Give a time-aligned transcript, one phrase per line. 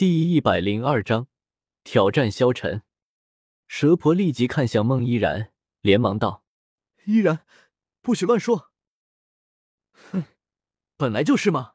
[0.00, 1.28] 第一百零二章
[1.84, 2.82] 挑战萧晨。
[3.68, 6.42] 蛇婆立即看向孟依然，连忙道
[7.04, 7.44] ：“依然，
[8.00, 8.72] 不许乱说。
[9.92, 10.24] ”“哼，
[10.96, 11.74] 本来就是嘛。”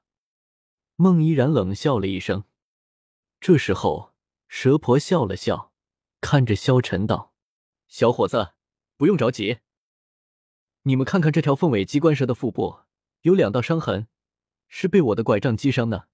[0.97, 2.45] 孟依然冷笑了一声。
[3.39, 4.15] 这时候，
[4.47, 5.71] 蛇婆笑了笑，
[6.19, 7.35] 看着萧晨道
[7.87, 8.53] ：“小伙子，
[8.97, 9.59] 不用着急。
[10.81, 12.79] 你们看看这条凤尾鸡冠蛇的腹部，
[13.21, 14.07] 有两道伤痕，
[14.67, 16.09] 是被我的拐杖击伤的。”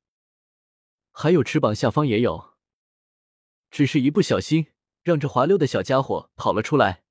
[1.12, 2.56] 还有翅膀下方也有，
[3.70, 4.68] 只是一不小心
[5.04, 7.04] 让这滑溜的小家伙跑了出来。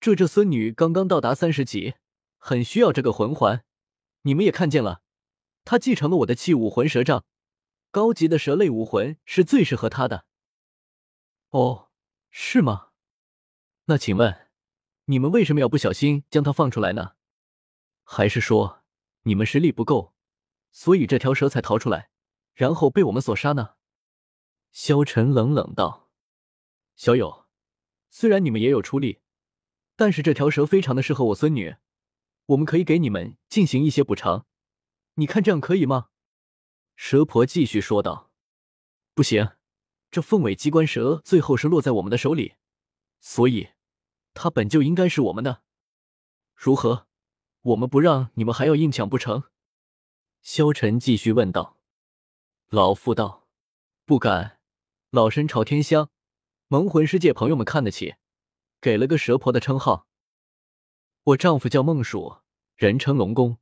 [0.00, 1.94] 这这孙女刚刚到达三十级，
[2.36, 3.64] 很需要这个魂环。
[4.22, 5.02] 你们也看见了，
[5.64, 7.24] 她继承了我的器武魂蛇杖，
[7.90, 10.26] 高级的蛇类武魂是最适合她的。
[11.50, 11.90] 哦，
[12.30, 12.88] 是吗？
[13.86, 14.48] 那请问，
[15.06, 17.12] 你们为什么要不小心将它放出来呢？
[18.04, 18.82] 还是说
[19.22, 20.14] 你们实力不够，
[20.70, 22.10] 所以这条蛇才逃出来？
[22.58, 23.76] 然后被我们所杀呢？
[24.72, 26.10] 萧晨冷冷道
[26.96, 27.46] ：“小友，
[28.10, 29.20] 虽然你们也有出力，
[29.94, 31.76] 但是这条蛇非常的适合我孙女，
[32.46, 34.44] 我们可以给你们进行一些补偿，
[35.14, 36.08] 你看这样可以吗？”
[36.96, 38.32] 蛇婆继续说道
[39.14, 39.50] ：“不行，
[40.10, 42.56] 这凤尾机关蛇最后是落在我们的手里，
[43.20, 43.68] 所以
[44.34, 45.62] 它本就应该是我们的。
[46.56, 47.06] 如何？
[47.60, 49.44] 我们不让你们还要硬抢不成？”
[50.42, 51.77] 萧晨继续问道。
[52.70, 53.48] 老妇道
[54.04, 54.58] ：“不敢，
[55.08, 56.10] 老身朝天香
[56.66, 58.16] 蒙魂世界朋友们看得起，
[58.78, 60.06] 给了个蛇婆的称号。
[61.24, 62.40] 我丈夫叫孟蜀，
[62.76, 63.56] 人称龙宫。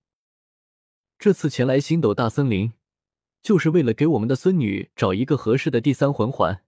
[1.20, 2.72] 这次前来星斗大森林，
[3.42, 6.64] 就是为了给我们的孙女找一个合适的第三魂环。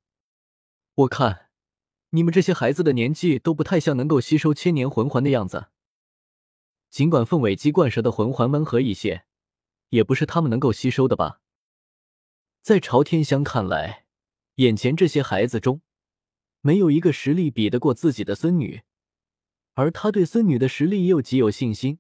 [0.94, 1.48] 我看
[2.10, 5.70] 你们这些孩子的年纪都不太像能够吸收千年魂环的样子。
[6.88, 9.24] 尽管凤尾鸡冠蛇的魂环温和一些，
[9.88, 11.40] 也不是他们能够吸收的吧。”
[12.60, 14.04] 在朝天香看来，
[14.56, 15.80] 眼前这些孩子中，
[16.60, 18.82] 没有一个实力比得过自己的孙女，
[19.74, 21.98] 而他对孙女的实力又极有信心，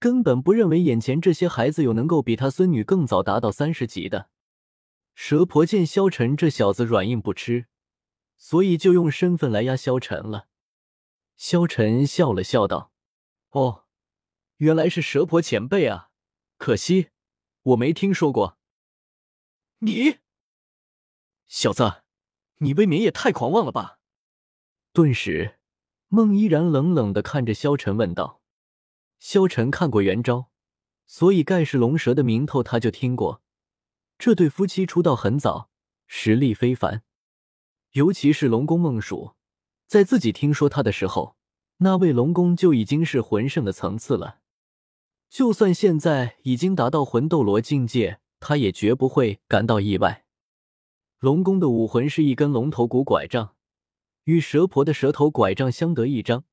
[0.00, 4.30] 根本不认为眼前这些孩子有能够比他孙女更早达到三十级的。
[5.14, 7.66] 蛇婆见萧晨这小子软硬不吃，
[8.36, 10.48] 所以就用身份来压萧晨了。
[11.36, 12.92] 萧晨笑了笑道
[13.50, 13.84] ：“哦，
[14.56, 16.10] 原来是蛇婆前辈啊，
[16.56, 17.10] 可惜
[17.62, 18.57] 我没听说过。”
[19.80, 20.16] 你
[21.46, 22.02] 小子，
[22.56, 24.00] 你未免也太狂妄了吧！
[24.92, 25.60] 顿时，
[26.08, 28.40] 孟依然冷冷的看着萧晨问道
[29.20, 30.50] ：“萧晨看过元昭，
[31.06, 33.40] 所以盖世龙蛇的名头他就听过。
[34.18, 35.70] 这对夫妻出道很早，
[36.08, 37.04] 实力非凡。
[37.92, 39.34] 尤其是龙宫孟蜀，
[39.86, 41.36] 在自己听说他的时候，
[41.76, 44.40] 那位龙宫就已经是魂圣的层次了。
[45.30, 50.24] 就算现在已经达到魂斗罗境界。”他也绝不会感到意外。
[51.18, 53.56] 龙宫的武魂是一根龙头骨拐杖，
[54.24, 56.44] 与蛇婆的蛇头拐杖相得益彰。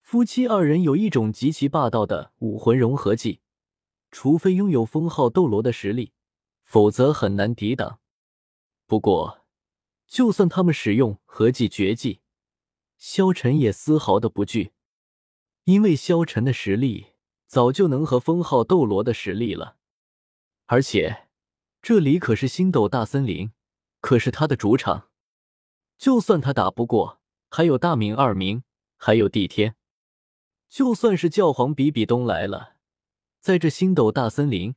[0.00, 3.40] 夫妻二人有一种极其霸道的武魂融合技，
[4.10, 6.12] 除非拥有封号斗罗的实力，
[6.62, 7.98] 否则很难抵挡。
[8.86, 9.44] 不过，
[10.06, 12.20] 就算他们使用合技绝技，
[12.96, 14.72] 萧晨也丝毫的不惧，
[15.64, 17.08] 因为萧晨的实力
[17.46, 19.77] 早就能和封号斗罗的实力了。
[20.70, 21.26] 而且，
[21.80, 23.52] 这里可是星斗大森林，
[24.02, 25.08] 可是他的主场。
[25.96, 28.62] 就算他打不过，还有大明、二明，
[28.98, 29.76] 还有帝天。
[30.68, 32.74] 就算是教皇比比东来了，
[33.40, 34.74] 在这星斗大森林，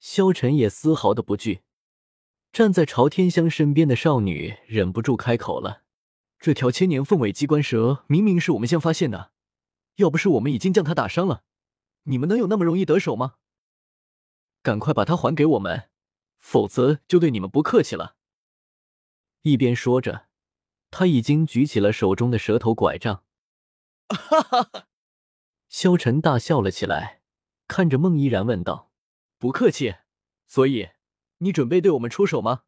[0.00, 1.60] 萧晨也丝毫的不惧。
[2.50, 5.82] 站在朝天香身边的少女忍不住开口了
[6.40, 9.32] ：“这条千年凤尾机关蛇明明是我们先发现的，
[9.96, 11.42] 要不是我们已经将它打伤了，
[12.04, 13.34] 你们能有那么容易得手吗？”
[14.66, 15.90] 赶快把它还给我们，
[16.40, 18.16] 否则就对你们不客气了。
[19.42, 20.26] 一边说着，
[20.90, 23.22] 他已经举起了手中的蛇头拐杖。
[24.08, 24.88] 哈哈哈！
[25.68, 27.22] 萧晨大笑了起来，
[27.68, 28.90] 看着孟依然问道
[29.38, 29.98] ：“不客气，
[30.48, 30.88] 所以
[31.38, 32.64] 你准备对我们出手吗？”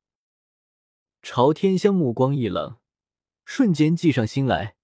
[1.21, 2.77] 朝天香目光一冷，
[3.45, 4.77] 瞬间计上心来，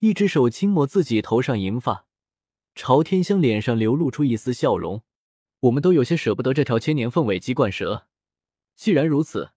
[0.00, 2.04] 一只手轻抹自己头上银发。
[2.74, 5.02] 朝天香脸上流露出一丝笑容。
[5.60, 8.06] 我们都有些舍不得这条千年凤尾鸡冠蛇，
[8.76, 9.50] 既然如此，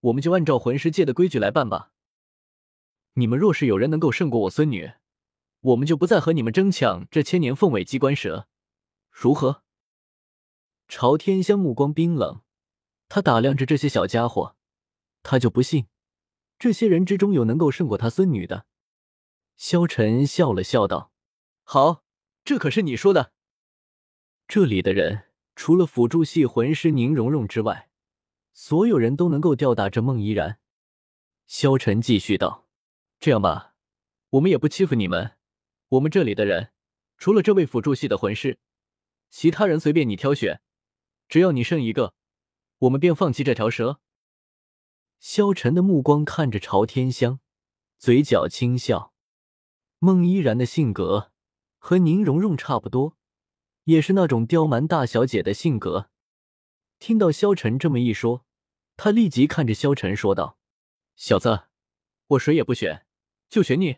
[0.00, 1.92] 我们就按照魂师界的规矩来办吧。
[3.14, 4.92] 你们若是有人能够胜过我孙女，
[5.60, 8.48] 我们就不再和你们争抢这千年凤尾鸡冠蛇，
[9.10, 9.62] 如何？
[10.88, 12.40] 朝天香目光冰冷，
[13.08, 14.56] 他打量着这些小家伙，
[15.22, 15.86] 他就不信
[16.58, 18.66] 这些人之中有能够胜过他孙女的。
[19.56, 21.12] 萧晨笑了笑道
[21.62, 22.02] ：“好，
[22.44, 23.32] 这可是你说的。
[24.48, 25.26] 这里的人。”
[25.58, 27.90] 除了辅助系魂师宁荣荣之外，
[28.52, 30.60] 所有人都能够吊打这孟依然。
[31.48, 32.68] 萧晨继续道
[33.18, 33.74] ：“这样吧，
[34.30, 35.36] 我们也不欺负你们。
[35.88, 36.70] 我们这里的人，
[37.16, 38.60] 除了这位辅助系的魂师，
[39.30, 40.60] 其他人随便你挑选，
[41.28, 42.14] 只要你剩一个，
[42.78, 44.00] 我们便放弃这条蛇。”
[45.18, 47.40] 萧晨的目光看着朝天香，
[47.98, 49.12] 嘴角轻笑。
[49.98, 51.32] 孟依然的性格
[51.78, 53.17] 和宁荣荣差不多，
[53.88, 56.10] 也是那种刁蛮大小姐的性格。
[56.98, 58.44] 听到萧晨这么一说，
[58.98, 60.58] 他立即看着萧晨说道
[61.16, 61.68] ：“小子，
[62.26, 63.06] 我谁也不选，
[63.48, 63.96] 就选你。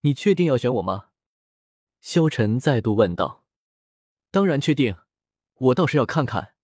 [0.00, 1.10] 你确定要选我吗？”
[2.00, 3.44] 萧晨再度问道。
[4.32, 4.96] “当然确定，
[5.56, 6.54] 我倒是要看看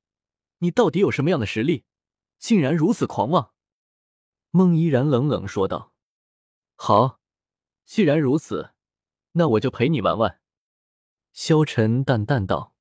[0.61, 1.85] 你到底有什么样的实力，
[2.39, 3.53] 竟然如此狂妄。”
[4.53, 5.93] 孟依然冷冷说道。
[6.77, 7.21] “好，
[7.85, 8.73] 既然如此，
[9.33, 10.41] 那我就陪你玩玩。”
[11.33, 12.73] 萧晨淡淡道。